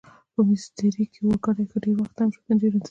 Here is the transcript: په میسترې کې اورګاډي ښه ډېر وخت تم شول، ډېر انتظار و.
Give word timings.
په 0.33 0.39
میسترې 0.47 1.03
کې 1.11 1.19
اورګاډي 1.23 1.65
ښه 1.71 1.77
ډېر 1.83 1.95
وخت 1.99 2.13
تم 2.17 2.27
شول، 2.33 2.47
ډېر 2.61 2.71
انتظار 2.73 2.77
و. 2.77 2.79